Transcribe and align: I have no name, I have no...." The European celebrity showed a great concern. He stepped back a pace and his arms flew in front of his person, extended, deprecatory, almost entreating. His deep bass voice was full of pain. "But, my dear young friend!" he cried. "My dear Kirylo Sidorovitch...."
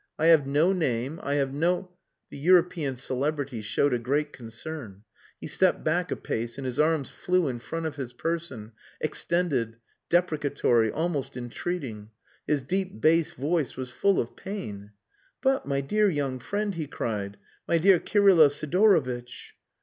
I 0.17 0.25
have 0.29 0.47
no 0.47 0.73
name, 0.73 1.19
I 1.21 1.35
have 1.35 1.53
no...." 1.53 1.91
The 2.31 2.37
European 2.39 2.95
celebrity 2.95 3.61
showed 3.61 3.93
a 3.93 3.99
great 3.99 4.33
concern. 4.33 5.03
He 5.39 5.45
stepped 5.45 5.83
back 5.83 6.09
a 6.09 6.15
pace 6.15 6.57
and 6.57 6.65
his 6.65 6.79
arms 6.79 7.11
flew 7.11 7.47
in 7.47 7.59
front 7.59 7.85
of 7.85 7.97
his 7.97 8.11
person, 8.11 8.71
extended, 8.99 9.77
deprecatory, 10.09 10.91
almost 10.91 11.37
entreating. 11.37 12.09
His 12.47 12.63
deep 12.63 12.99
bass 12.99 13.29
voice 13.29 13.77
was 13.77 13.91
full 13.91 14.19
of 14.19 14.35
pain. 14.35 14.91
"But, 15.39 15.67
my 15.67 15.81
dear 15.81 16.09
young 16.09 16.39
friend!" 16.39 16.73
he 16.73 16.87
cried. 16.87 17.37
"My 17.67 17.77
dear 17.77 17.99
Kirylo 17.99 18.49
Sidorovitch...." 18.49 19.51